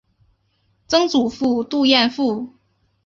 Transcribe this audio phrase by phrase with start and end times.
[0.87, 2.55] 曾祖父杜彦父。